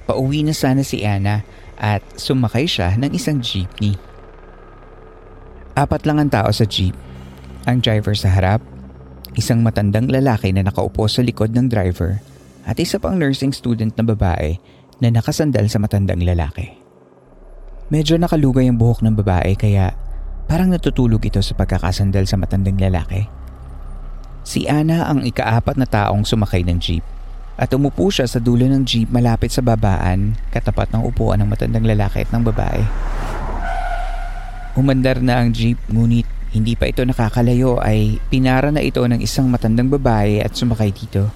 Pauwi 0.03 0.43
na 0.43 0.51
sana 0.51 0.83
si 0.83 1.07
Ana 1.07 1.47
at 1.79 2.03
sumakay 2.19 2.67
siya 2.67 2.95
ng 2.99 3.11
isang 3.15 3.39
jeepney. 3.39 3.95
Apat 5.73 6.05
lang 6.05 6.21
ang 6.21 6.29
tao 6.29 6.51
sa 6.53 6.67
jeep. 6.67 6.93
Ang 7.63 7.79
driver 7.79 8.13
sa 8.13 8.29
harap, 8.29 8.59
isang 9.33 9.63
matandang 9.63 10.11
lalaki 10.11 10.51
na 10.51 10.67
nakaupo 10.67 11.07
sa 11.07 11.23
likod 11.23 11.55
ng 11.55 11.71
driver 11.71 12.19
at 12.67 12.77
isa 12.77 12.99
pang 12.99 13.17
nursing 13.17 13.55
student 13.55 13.95
na 13.95 14.03
babae 14.05 14.59
na 14.99 15.09
nakasandal 15.09 15.65
sa 15.71 15.79
matandang 15.81 16.21
lalaki. 16.21 16.75
Medyo 17.89 18.19
nakalugay 18.19 18.67
ang 18.67 18.77
buhok 18.77 19.01
ng 19.01 19.15
babae 19.17 19.55
kaya 19.55 19.95
parang 20.45 20.69
natutulog 20.69 21.23
ito 21.23 21.39
sa 21.39 21.55
pagkakasandal 21.55 22.27
sa 22.27 22.35
matandang 22.37 22.77
lalaki. 22.77 23.25
Si 24.43 24.67
Ana 24.67 25.07
ang 25.07 25.23
ikaapat 25.23 25.79
na 25.79 25.87
taong 25.87 26.27
sumakay 26.27 26.67
ng 26.67 26.77
jeep 26.77 27.03
at 27.53 27.69
umupo 27.73 28.09
siya 28.09 28.25
sa 28.25 28.41
dulo 28.41 28.65
ng 28.65 28.81
jeep 28.85 29.13
malapit 29.13 29.53
sa 29.53 29.61
babaan 29.61 30.33
katapat 30.49 30.89
ng 30.93 31.05
upuan 31.05 31.37
ng 31.41 31.49
matandang 31.49 31.85
lalaki 31.85 32.25
at 32.25 32.29
ng 32.33 32.43
babae. 32.43 32.81
Umandar 34.73 35.21
na 35.21 35.41
ang 35.45 35.53
jeep 35.53 35.77
ngunit 35.89 36.25
hindi 36.53 36.73
pa 36.77 36.89
ito 36.89 37.01
nakakalayo 37.05 37.81
ay 37.81 38.21
pinara 38.29 38.69
na 38.69 38.81
ito 38.81 39.01
ng 39.01 39.21
isang 39.21 39.49
matandang 39.49 39.89
babae 39.89 40.41
at 40.41 40.53
sumakay 40.53 40.89
dito. 40.93 41.29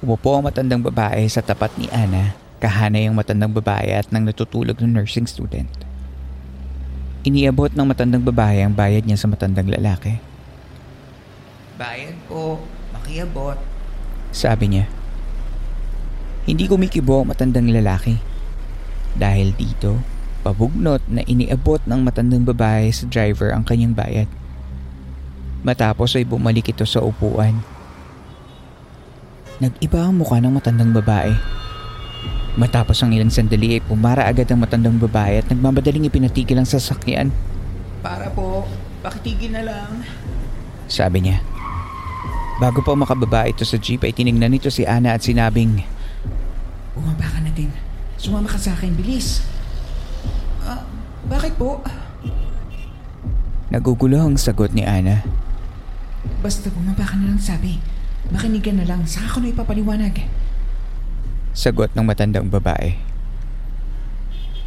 Umupo 0.00 0.36
ang 0.36 0.48
matandang 0.48 0.80
babae 0.80 1.24
sa 1.28 1.44
tapat 1.44 1.72
ni 1.76 1.88
Ana 1.92 2.40
kahanay 2.60 3.08
ang 3.08 3.16
matandang 3.16 3.56
babae 3.56 3.96
at 3.96 4.12
nang 4.12 4.28
natutulog 4.28 4.76
ng 4.78 4.92
nursing 4.92 5.24
student. 5.24 5.66
Iniabot 7.24 7.72
ng 7.72 7.88
matandang 7.88 8.24
babae 8.24 8.60
ang 8.60 8.76
bayad 8.76 9.08
niya 9.08 9.16
sa 9.16 9.28
matandang 9.32 9.68
lalaki. 9.68 10.20
Bayad 11.80 12.16
po, 12.28 12.60
makiabot. 12.92 13.56
Sabi 14.30 14.70
niya. 14.70 14.86
Hindi 16.46 16.66
kumikibo 16.66 17.22
ang 17.22 17.30
matandang 17.34 17.70
lalaki. 17.70 18.18
Dahil 19.14 19.54
dito, 19.54 19.98
pabugnot 20.46 21.04
na 21.10 21.22
iniabot 21.26 21.82
ng 21.84 22.00
matandang 22.00 22.46
babae 22.46 22.88
sa 22.94 23.04
driver 23.10 23.52
ang 23.52 23.66
kanyang 23.66 23.92
bayad. 23.92 24.28
Matapos 25.60 26.16
ay 26.16 26.24
bumalik 26.24 26.72
ito 26.72 26.88
sa 26.88 27.04
upuan. 27.04 27.60
Nag-iba 29.60 30.08
ang 30.08 30.16
mukha 30.16 30.40
ng 30.40 30.56
matandang 30.56 30.96
babae. 30.96 31.36
Matapos 32.56 32.96
ang 33.04 33.12
ilang 33.12 33.28
sandali 33.28 33.76
ay 33.76 33.84
pumara 33.84 34.24
agad 34.24 34.48
ang 34.48 34.64
matandang 34.64 34.96
babae 34.96 35.44
at 35.44 35.46
nagmamadaling 35.52 36.08
ipinatigil 36.08 36.56
ang 36.56 36.64
sasakyan. 36.64 37.28
Para 38.00 38.32
po, 38.32 38.64
pakitigil 39.04 39.52
na 39.52 39.62
lang. 39.68 40.00
Sabi 40.88 41.28
niya. 41.28 41.49
Bago 42.60 42.84
pa 42.84 42.92
makababa 42.92 43.48
ito 43.48 43.64
sa 43.64 43.80
jeep 43.80 44.04
ay 44.04 44.12
tinignan 44.12 44.52
nito 44.52 44.68
si 44.68 44.84
Ana 44.84 45.16
at 45.16 45.24
sinabing, 45.24 45.80
Bumaba 46.92 47.24
ka 47.24 47.40
na 47.40 47.48
din. 47.56 47.72
Sumama 48.20 48.52
ka 48.52 48.60
sa 48.60 48.76
akin, 48.76 48.92
bilis. 48.92 49.40
Ah, 50.60 50.84
bakit 51.24 51.56
po? 51.56 51.80
Nagugulo 53.72 54.20
ang 54.20 54.36
sagot 54.36 54.76
ni 54.76 54.84
Ana. 54.84 55.24
Basta 56.44 56.68
bumaba 56.68 57.00
ka 57.00 57.16
na 57.16 57.32
lang 57.32 57.40
sabi. 57.40 57.80
Makinig 58.28 58.60
ka 58.60 58.76
na 58.76 58.84
lang, 58.84 59.08
saka 59.08 59.32
ko 59.32 59.38
na 59.40 59.56
ipapaliwanag. 59.56 60.20
Sagot 61.56 61.96
ng 61.96 62.04
matandang 62.04 62.52
babae. 62.52 63.00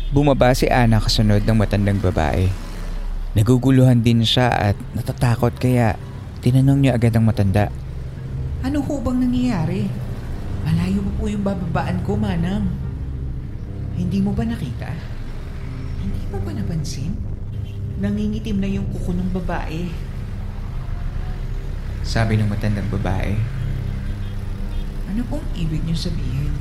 Bumaba 0.09 0.49
si 0.57 0.65
Ana 0.65 0.97
kasunod 0.97 1.45
ng 1.45 1.57
matandang 1.61 2.01
babae. 2.01 2.49
Naguguluhan 3.37 4.01
din 4.01 4.25
siya 4.25 4.49
at 4.49 4.77
natatakot 4.97 5.61
kaya 5.61 5.93
tinanong 6.41 6.81
niya 6.81 6.97
agad 6.97 7.13
ang 7.13 7.29
matanda. 7.29 7.69
Ano 8.63 8.79
ho 8.79 8.93
bang 9.03 9.19
nangyayari? 9.27 9.91
Malayo 10.63 11.03
mo 11.03 11.11
po 11.19 11.27
yung 11.27 11.43
bababaan 11.43 11.99
ko, 12.07 12.15
manang. 12.15 12.71
Hindi 13.99 14.23
mo 14.23 14.31
ba 14.31 14.47
nakita? 14.47 14.87
Hindi 15.99 16.23
mo 16.31 16.39
ba 16.39 16.55
napansin? 16.55 17.11
Nangingitim 17.99 18.63
na 18.63 18.71
yung 18.71 18.87
kuko 18.87 19.11
ng 19.11 19.35
babae. 19.35 19.91
Sabi 22.07 22.39
ng 22.39 22.47
matandang 22.47 22.87
babae. 22.87 23.35
Ano 25.11 25.27
pong 25.27 25.43
ibig 25.59 25.83
niyo 25.83 25.99
sabihin? 25.99 26.55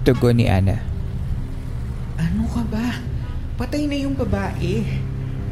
Tugon 0.00 0.40
ni 0.40 0.48
Ana. 0.48 0.80
Ano 2.16 2.48
ka 2.48 2.64
ba? 2.72 3.04
Patay 3.60 3.84
na 3.84 4.00
yung 4.00 4.16
babae. 4.16 4.80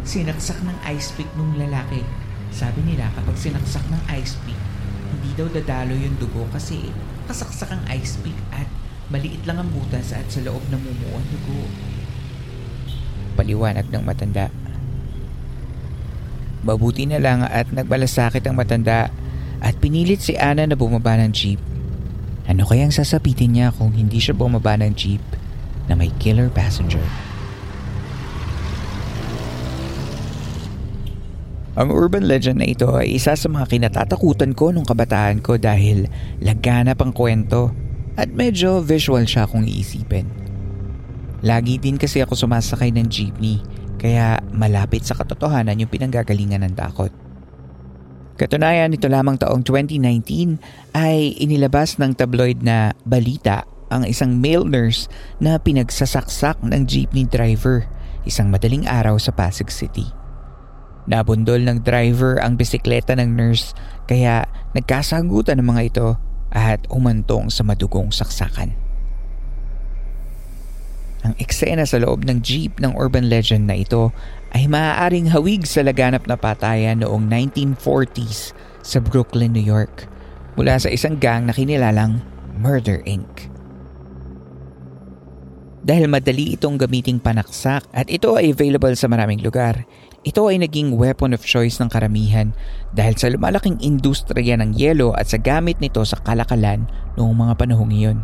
Sinaksak 0.08 0.56
ng 0.64 0.78
ice 0.88 1.12
pick 1.20 1.28
nung 1.36 1.52
lalaki. 1.60 2.00
Sabi 2.48 2.80
nila 2.80 3.12
kapag 3.12 3.36
sinaksak 3.36 3.84
ng 3.92 4.02
ice 4.16 4.40
pick, 4.48 4.71
hindi 5.12 5.36
daw 5.36 5.52
dadalo 5.52 5.92
yung 5.92 6.16
dugo 6.16 6.48
kasi 6.48 6.88
kasaksak 7.28 7.68
ang 7.68 7.84
ice 7.92 8.16
pick 8.24 8.36
at 8.50 8.66
Maliit 9.12 9.44
lang 9.44 9.60
ang 9.60 9.68
butas 9.68 10.16
at 10.16 10.24
sa 10.32 10.40
loob 10.40 10.64
namumuo 10.72 11.20
ang 11.20 11.26
dugo. 11.28 11.68
Paliwanag 13.36 13.92
ng 13.92 14.04
matanda. 14.08 14.48
Mabuti 16.64 17.04
na 17.04 17.20
lang 17.20 17.44
at 17.44 17.68
nagbalasakit 17.68 18.40
ang 18.48 18.56
matanda 18.56 19.12
at 19.60 19.76
pinilit 19.84 20.24
si 20.24 20.32
Ana 20.40 20.64
na 20.64 20.80
bumaba 20.80 21.20
ng 21.20 21.28
jeep. 21.28 21.60
Ano 22.48 22.64
kayang 22.64 22.88
sasapitin 22.88 23.52
niya 23.52 23.68
kung 23.76 23.92
hindi 23.92 24.16
siya 24.16 24.32
bumaba 24.32 24.80
ng 24.80 24.96
jeep 24.96 25.20
na 25.92 25.98
may 25.98 26.08
killer 26.16 26.48
passenger? 26.48 27.04
Ang 31.72 31.88
urban 31.88 32.28
legend 32.28 32.60
na 32.60 32.68
ito 32.68 32.84
ay 32.92 33.16
isa 33.16 33.32
sa 33.32 33.48
mga 33.48 33.64
kinatatakutan 33.64 34.52
ko 34.52 34.76
nung 34.76 34.84
kabataan 34.84 35.40
ko 35.40 35.56
dahil 35.56 36.04
laganap 36.44 37.00
ang 37.00 37.16
kwento 37.16 37.72
at 38.20 38.28
medyo 38.28 38.84
visual 38.84 39.24
siya 39.24 39.48
kung 39.48 39.64
iisipin. 39.64 40.28
Lagi 41.40 41.80
din 41.80 41.96
kasi 41.96 42.20
ako 42.20 42.36
sumasakay 42.36 42.92
ng 42.92 43.08
jeepney 43.08 43.64
kaya 43.96 44.36
malapit 44.52 45.08
sa 45.08 45.16
katotohanan 45.16 45.80
yung 45.80 45.88
pinanggagalingan 45.88 46.60
ng 46.60 46.76
takot. 46.76 47.08
Katunayan, 48.36 48.92
ito 48.92 49.08
lamang 49.08 49.40
taong 49.40 49.64
2019 49.64 50.60
ay 50.92 51.40
inilabas 51.40 51.96
ng 51.96 52.12
tabloid 52.12 52.60
na 52.60 52.92
balita 53.08 53.64
ang 53.88 54.04
isang 54.04 54.36
male 54.36 54.68
nurse 54.68 55.08
na 55.40 55.56
pinagsasaksak 55.56 56.60
ng 56.60 56.84
jeepney 56.84 57.24
driver 57.24 57.88
isang 58.28 58.52
madaling 58.52 58.84
araw 58.84 59.16
sa 59.16 59.32
Pasig 59.32 59.72
City. 59.72 60.21
Nabundol 61.10 61.66
ng 61.66 61.82
driver 61.82 62.38
ang 62.38 62.54
bisikleta 62.54 63.18
ng 63.18 63.34
nurse 63.34 63.74
kaya 64.06 64.46
nagkasagutan 64.72 65.58
ng 65.58 65.66
mga 65.66 65.82
ito 65.90 66.08
at 66.52 66.84
umantong 66.92 67.50
sa 67.50 67.66
madugong 67.66 68.14
saksakan. 68.14 68.76
Ang 71.22 71.38
eksena 71.38 71.86
sa 71.86 72.02
loob 72.02 72.26
ng 72.26 72.42
jeep 72.42 72.82
ng 72.82 72.98
urban 72.98 73.30
legend 73.30 73.70
na 73.70 73.78
ito 73.78 74.10
ay 74.50 74.66
maaaring 74.66 75.30
hawig 75.30 75.62
sa 75.62 75.86
laganap 75.86 76.26
na 76.26 76.34
patayan 76.34 76.98
noong 76.98 77.30
1940s 77.30 78.50
sa 78.82 78.98
Brooklyn, 78.98 79.54
New 79.54 79.62
York 79.62 80.10
mula 80.58 80.76
sa 80.76 80.90
isang 80.90 81.16
gang 81.16 81.46
na 81.46 81.54
kinilalang 81.54 82.20
Murder 82.58 83.00
Inc. 83.06 83.51
Dahil 85.82 86.06
madali 86.06 86.54
itong 86.54 86.78
gamiting 86.78 87.18
panaksak 87.18 87.82
at 87.90 88.06
ito 88.06 88.38
ay 88.38 88.54
available 88.54 88.94
sa 88.94 89.10
maraming 89.10 89.42
lugar, 89.42 89.82
ito 90.22 90.46
ay 90.46 90.62
naging 90.62 90.94
weapon 90.94 91.34
of 91.34 91.42
choice 91.42 91.82
ng 91.82 91.90
karamihan 91.90 92.54
dahil 92.94 93.18
sa 93.18 93.26
lumalaking 93.26 93.82
industriya 93.82 94.54
ng 94.62 94.78
yelo 94.78 95.10
at 95.18 95.26
sa 95.26 95.42
gamit 95.42 95.82
nito 95.82 95.98
sa 96.06 96.22
kalakalan 96.22 96.86
noong 97.18 97.34
mga 97.34 97.54
panahong 97.58 97.90
iyon. 97.90 98.22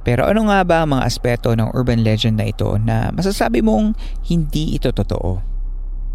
Pero 0.00 0.24
ano 0.24 0.48
nga 0.48 0.64
ba 0.64 0.82
ang 0.82 0.96
mga 0.96 1.04
aspeto 1.04 1.52
ng 1.52 1.76
urban 1.76 2.00
legend 2.00 2.40
na 2.40 2.48
ito 2.48 2.72
na 2.80 3.12
masasabi 3.12 3.60
mong 3.60 3.92
hindi 4.24 4.72
ito 4.80 4.96
totoo? 4.96 5.44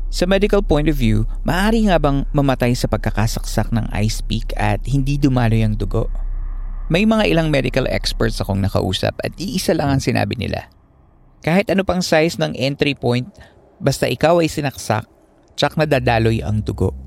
Sa 0.09 0.25
medical 0.25 0.65
point 0.65 0.89
of 0.89 0.97
view, 0.97 1.29
maaari 1.45 1.85
nga 1.85 2.01
bang 2.01 2.25
mamatay 2.33 2.73
sa 2.73 2.89
pagkakasaksak 2.89 3.69
ng 3.69 3.93
ice 3.93 4.25
pick 4.25 4.57
at 4.57 4.81
hindi 4.89 5.21
dumaloy 5.21 5.61
ang 5.61 5.77
dugo? 5.77 6.09
May 6.87 7.03
mga 7.03 7.27
ilang 7.27 7.51
medical 7.51 7.83
experts 7.91 8.39
akong 8.39 8.63
nakausap 8.63 9.19
at 9.23 9.35
iisa 9.35 9.75
lang 9.75 9.97
ang 9.97 10.01
sinabi 10.01 10.39
nila. 10.39 10.71
Kahit 11.43 11.67
ano 11.67 11.83
pang 11.83 11.99
size 11.99 12.39
ng 12.39 12.55
entry 12.55 12.95
point, 12.95 13.27
Basta 13.77 14.09
ikaw 14.09 14.41
ay 14.41 14.49
sinaksak, 14.49 15.05
tsak 15.53 15.77
na 15.77 15.85
dadaloy 15.85 16.41
ang 16.41 16.65
dugo. 16.65 16.97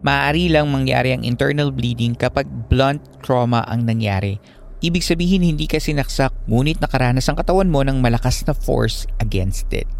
Maaari 0.00 0.48
lang 0.48 0.72
mangyari 0.72 1.12
ang 1.12 1.26
internal 1.26 1.68
bleeding 1.68 2.16
kapag 2.16 2.48
blunt 2.70 3.02
trauma 3.20 3.60
ang 3.68 3.84
nangyari. 3.84 4.40
Ibig 4.78 5.04
sabihin 5.04 5.42
hindi 5.42 5.66
ka 5.66 5.82
sinaksak 5.82 6.32
ngunit 6.46 6.78
nakaranas 6.78 7.26
ang 7.28 7.36
katawan 7.36 7.68
mo 7.68 7.82
ng 7.82 7.98
malakas 7.98 8.46
na 8.46 8.54
force 8.54 9.04
against 9.20 9.68
it. 9.74 9.90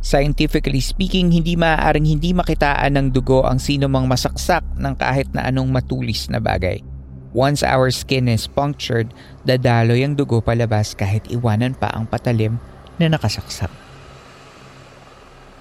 Scientifically 0.00 0.80
speaking, 0.82 1.30
hindi 1.30 1.54
maaaring 1.54 2.08
hindi 2.08 2.32
makitaan 2.32 2.98
ng 2.98 3.06
dugo 3.14 3.44
ang 3.44 3.60
sino 3.60 3.86
mang 3.86 4.08
masaksak 4.10 4.64
ng 4.74 4.94
kahit 4.96 5.28
na 5.36 5.48
anong 5.48 5.70
matulis 5.70 6.26
na 6.32 6.40
bagay. 6.40 6.89
Once 7.30 7.62
our 7.62 7.94
skin 7.94 8.26
is 8.26 8.50
punctured, 8.50 9.14
dadaloy 9.46 10.02
ang 10.02 10.18
dugo 10.18 10.42
palabas 10.42 10.98
kahit 10.98 11.22
iwanan 11.30 11.78
pa 11.78 11.86
ang 11.94 12.02
patalim 12.02 12.58
na 12.98 13.06
nakasaksak. 13.06 13.70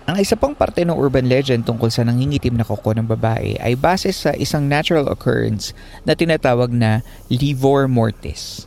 Ang 0.10 0.17
isa 0.17 0.34
pang 0.34 0.58
parte 0.58 0.82
ng 0.82 0.97
urban 0.97 1.29
legend 1.29 1.69
tungkol 1.69 1.93
sa 1.93 2.01
nangingitim 2.01 2.58
na 2.58 2.65
kuko 2.65 2.97
ng 2.97 3.05
babae 3.05 3.62
ay 3.62 3.77
base 3.77 4.10
sa 4.10 4.34
isang 4.34 4.65
natural 4.65 5.05
occurrence 5.05 5.77
na 6.01 6.17
tinatawag 6.17 6.73
na 6.73 7.05
livor 7.29 7.86
mortis. 7.86 8.65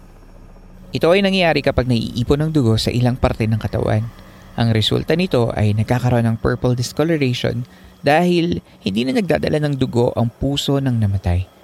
Ito 0.95 1.11
ay 1.11 1.27
nangyayari 1.27 1.59
kapag 1.59 1.91
naiipon 1.91 2.47
ng 2.47 2.51
dugo 2.55 2.79
sa 2.79 2.95
ilang 2.95 3.19
parte 3.19 3.51
ng 3.51 3.59
katawan. 3.59 4.07
Ang 4.55 4.69
resulta 4.71 5.19
nito 5.19 5.51
ay 5.59 5.75
nagkakaroon 5.75 6.31
ng 6.31 6.37
purple 6.39 6.79
discoloration 6.79 7.67
dahil 8.07 8.63
hindi 8.87 9.03
na 9.03 9.19
nagdadala 9.19 9.59
ng 9.67 9.75
dugo 9.75 10.15
ang 10.15 10.31
puso 10.31 10.79
ng 10.79 10.95
namatay. 10.95 11.62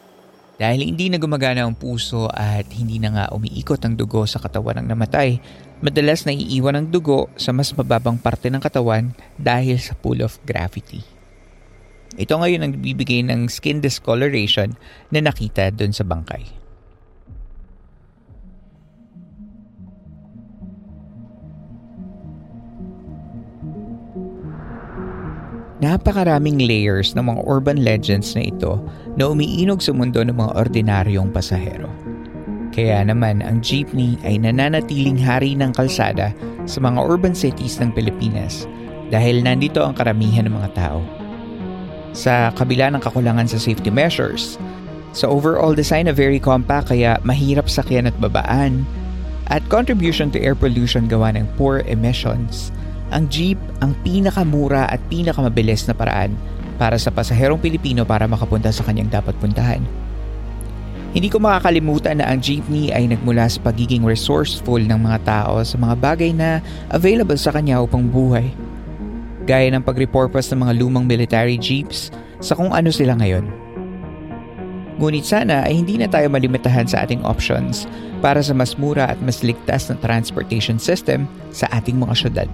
Dahil 0.59 0.91
hindi 0.91 1.07
na 1.07 1.23
gumagana 1.23 1.63
ang 1.63 1.79
puso 1.79 2.27
at 2.35 2.67
hindi 2.75 2.99
na 2.99 3.15
nga 3.15 3.25
umiikot 3.31 3.79
ang 3.87 3.95
dugo 3.95 4.27
sa 4.27 4.43
katawan 4.43 4.83
ng 4.83 4.91
namatay, 4.91 5.39
madalas 5.79 6.27
na 6.27 6.35
iiwan 6.35 6.75
ang 6.75 6.87
dugo 6.91 7.31
sa 7.39 7.55
mas 7.55 7.71
mababang 7.79 8.19
parte 8.19 8.51
ng 8.51 8.59
katawan 8.59 9.15
dahil 9.39 9.79
sa 9.79 9.95
pull 9.95 10.19
of 10.19 10.35
gravity. 10.43 11.07
Ito 12.19 12.43
ngayon 12.43 12.67
ang 12.67 12.73
bibigay 12.75 13.23
ng 13.23 13.47
skin 13.47 13.79
discoloration 13.79 14.75
na 15.15 15.23
nakita 15.23 15.71
doon 15.71 15.95
sa 15.95 16.03
bangkay. 16.03 16.43
Napakaraming 25.79 26.59
layers 26.59 27.15
ng 27.15 27.23
mga 27.23 27.47
urban 27.47 27.87
legends 27.87 28.35
na 28.35 28.51
ito 28.51 28.83
na 29.19 29.35
umiinog 29.35 29.83
sa 29.83 29.91
mundo 29.91 30.23
ng 30.23 30.39
mga 30.39 30.55
ordinaryong 30.55 31.35
pasahero. 31.35 31.91
Kaya 32.71 33.03
naman 33.03 33.43
ang 33.43 33.59
jeepney 33.59 34.15
ay 34.23 34.39
nananatiling 34.39 35.19
hari 35.19 35.59
ng 35.59 35.75
kalsada 35.75 36.31
sa 36.71 36.79
mga 36.79 37.03
urban 37.03 37.35
cities 37.35 37.83
ng 37.83 37.91
Pilipinas 37.91 38.71
dahil 39.11 39.43
nandito 39.43 39.83
ang 39.83 39.99
karamihan 39.99 40.47
ng 40.47 40.55
mga 40.55 40.71
tao. 40.79 41.03
Sa 42.15 42.55
kabila 42.55 42.95
ng 42.95 43.03
kakulangan 43.03 43.51
sa 43.51 43.59
safety 43.59 43.91
measures, 43.91 44.55
sa 45.11 45.27
overall 45.27 45.75
design 45.75 46.07
na 46.07 46.15
very 46.15 46.39
compact 46.39 46.95
kaya 46.95 47.19
mahirap 47.27 47.67
sakyan 47.67 48.07
at 48.07 48.15
babaan, 48.23 48.87
at 49.51 49.65
contribution 49.67 50.31
to 50.31 50.39
air 50.39 50.55
pollution 50.55 51.11
gawa 51.11 51.35
ng 51.35 51.49
poor 51.59 51.83
emissions, 51.91 52.71
ang 53.11 53.27
jeep 53.33 53.57
ang 53.81 53.97
pinakamura 54.05 54.87
at 54.93 55.01
pinakamabilis 55.09 55.89
na 55.89 55.97
paraan 55.97 56.37
para 56.79 56.97
sa 56.97 57.11
pasaherong 57.11 57.59
Pilipino 57.59 58.07
para 58.07 58.25
makapunta 58.31 58.71
sa 58.71 58.87
kanyang 58.87 59.11
dapat 59.11 59.35
puntahan. 59.37 59.83
Hindi 61.13 61.29
ko 61.33 61.43
makakalimutan 61.43 62.23
na 62.23 62.31
ang 62.31 62.39
jeepney 62.39 62.95
ay 62.95 63.11
nagmula 63.11 63.51
sa 63.51 63.59
pagiging 63.65 64.07
resourceful 64.07 64.79
ng 64.79 65.01
mga 65.03 65.19
tao 65.27 65.59
sa 65.67 65.75
mga 65.75 65.95
bagay 65.99 66.31
na 66.31 66.63
available 66.95 67.37
sa 67.37 67.51
kanya 67.51 67.83
upang 67.83 68.07
buhay. 68.07 68.53
Gaya 69.49 69.73
ng 69.73 69.83
pag-repurpose 69.83 70.53
ng 70.53 70.69
mga 70.69 70.73
lumang 70.79 71.09
military 71.09 71.57
jeeps 71.57 72.13
sa 72.39 72.55
kung 72.55 72.71
ano 72.71 72.93
sila 72.93 73.17
ngayon. 73.17 73.49
Ngunit 75.01 75.25
sana 75.25 75.65
ay 75.65 75.81
hindi 75.81 75.97
na 75.97 76.11
tayo 76.11 76.29
malimitahan 76.29 76.85
sa 76.85 77.07
ating 77.07 77.25
options 77.25 77.89
para 78.19 78.43
sa 78.45 78.53
mas 78.53 78.77
mura 78.77 79.09
at 79.09 79.19
mas 79.25 79.41
ligtas 79.47 79.89
na 79.89 79.97
transportation 80.03 80.77
system 80.77 81.25
sa 81.55 81.71
ating 81.73 81.97
mga 81.97 82.15
syudad. 82.19 82.49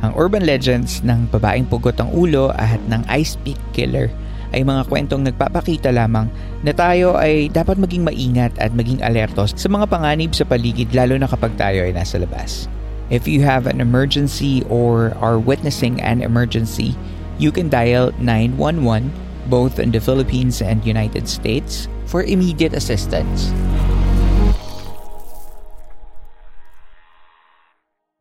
Ang 0.00 0.16
urban 0.16 0.48
legends 0.48 1.04
ng 1.04 1.28
babaeng 1.28 1.68
pugot 1.68 1.96
ang 2.00 2.08
ulo 2.16 2.48
at 2.56 2.80
ng 2.88 3.04
ice 3.12 3.36
pick 3.44 3.60
killer 3.76 4.08
ay 4.50 4.64
mga 4.64 4.88
kwentong 4.90 5.22
nagpapakita 5.22 5.94
lamang 5.94 6.26
na 6.66 6.74
tayo 6.74 7.14
ay 7.14 7.52
dapat 7.52 7.78
maging 7.78 8.02
maingat 8.02 8.50
at 8.58 8.74
maging 8.74 8.98
alerto 9.04 9.46
sa 9.46 9.68
mga 9.70 9.86
panganib 9.86 10.32
sa 10.34 10.48
paligid 10.48 10.90
lalo 10.90 11.14
na 11.20 11.28
kapag 11.28 11.54
tayo 11.54 11.86
ay 11.86 11.92
nasa 11.94 12.18
labas. 12.18 12.66
If 13.10 13.26
you 13.26 13.42
have 13.42 13.66
an 13.66 13.82
emergency 13.82 14.62
or 14.70 15.18
are 15.18 15.38
witnessing 15.38 15.98
an 16.00 16.22
emergency, 16.22 16.94
you 17.42 17.50
can 17.50 17.66
dial 17.66 18.14
911 18.22 19.10
both 19.50 19.82
in 19.82 19.90
the 19.90 19.98
Philippines 19.98 20.62
and 20.62 20.86
United 20.86 21.26
States 21.26 21.90
for 22.06 22.22
immediate 22.22 22.74
assistance. 22.74 23.50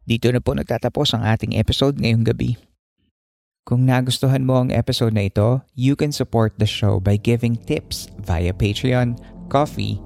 Dito 0.09 0.25
na 0.33 0.41
po 0.41 0.57
nagtatapos 0.57 1.13
ang 1.13 1.21
ating 1.21 1.53
episode 1.53 2.01
ngayong 2.01 2.25
gabi. 2.25 2.57
Kung 3.61 3.85
nagustuhan 3.85 4.41
mo 4.41 4.57
ang 4.57 4.73
episode 4.73 5.13
na 5.13 5.29
ito, 5.29 5.61
you 5.77 5.93
can 5.93 6.09
support 6.09 6.57
the 6.57 6.65
show 6.65 6.97
by 6.97 7.13
giving 7.13 7.53
tips 7.53 8.09
via 8.25 8.49
Patreon, 8.49 9.21
Coffee, 9.53 10.01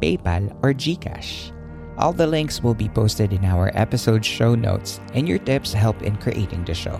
PayPal, 0.00 0.48
or 0.64 0.72
GCash. 0.72 1.52
All 2.00 2.16
the 2.16 2.24
links 2.24 2.64
will 2.64 2.72
be 2.72 2.88
posted 2.88 3.36
in 3.36 3.44
our 3.44 3.68
episode 3.76 4.24
show 4.24 4.56
notes 4.56 5.04
and 5.12 5.28
your 5.28 5.36
tips 5.36 5.76
help 5.76 6.00
in 6.00 6.16
creating 6.16 6.64
the 6.64 6.72
show. 6.72 6.96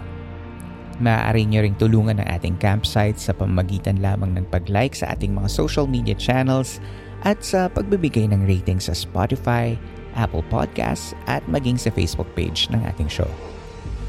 Maaari 1.01 1.49
nyo 1.49 1.65
ring 1.65 1.81
tulungan 1.81 2.21
ang 2.21 2.29
ating 2.37 2.61
campsite 2.61 3.17
sa 3.17 3.33
pamamagitan 3.33 4.05
lamang 4.05 4.37
ng 4.37 4.45
pag-like 4.53 4.93
sa 4.93 5.17
ating 5.17 5.33
mga 5.33 5.49
social 5.49 5.89
media 5.89 6.13
channels 6.13 6.85
at 7.25 7.41
sa 7.41 7.73
pagbibigay 7.73 8.29
ng 8.29 8.45
rating 8.45 8.77
sa 8.77 8.93
Spotify, 8.93 9.73
Apple 10.15 10.45
Podcasts 10.49 11.17
at 11.27 11.45
maging 11.49 11.81
sa 11.81 11.93
Facebook 11.93 12.29
page 12.37 12.69
ng 12.73 12.81
ating 12.89 13.09
show. 13.09 13.29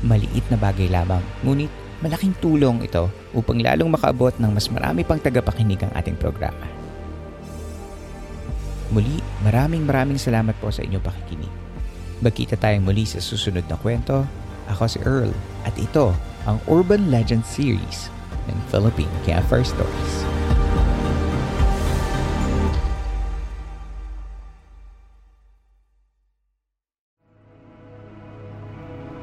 Maliit 0.04 0.44
na 0.52 0.60
bagay 0.60 0.92
lamang, 0.92 1.24
ngunit 1.48 1.72
malaking 2.04 2.36
tulong 2.44 2.84
ito 2.84 3.08
upang 3.32 3.64
lalong 3.64 3.88
makaabot 3.88 4.36
ng 4.36 4.52
mas 4.52 4.68
marami 4.68 5.08
pang 5.08 5.20
tagapakinig 5.20 5.80
ang 5.88 5.92
ating 5.96 6.20
programa. 6.20 6.68
Muli, 8.92 9.24
maraming 9.42 9.88
maraming 9.88 10.20
salamat 10.20 10.54
po 10.60 10.70
sa 10.70 10.84
inyong 10.84 11.02
pakikinig. 11.02 11.54
Magkita 12.22 12.60
tayong 12.60 12.86
muli 12.86 13.08
sa 13.08 13.24
susunod 13.24 13.66
na 13.66 13.80
kwento. 13.80 14.28
Ako 14.70 14.88
si 14.88 15.00
Earl 15.04 15.36
at 15.68 15.76
ito 15.76 16.16
ang 16.48 16.60
Urban 16.72 17.12
Legend 17.12 17.44
Series 17.44 18.08
ng 18.48 18.58
Philippine 18.72 19.12
Campfire 19.28 19.68
Stories. 19.68 20.33